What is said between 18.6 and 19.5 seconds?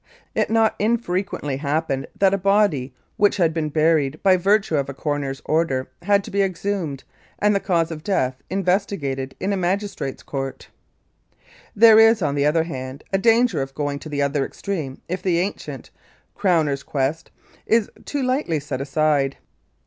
aside.